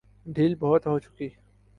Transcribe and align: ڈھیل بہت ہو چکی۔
ڈھیل 0.25 0.53
بہت 0.59 0.87
ہو 0.87 0.97
چکی۔ 0.99 1.29